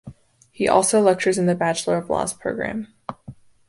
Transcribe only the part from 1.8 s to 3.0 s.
of Laws program.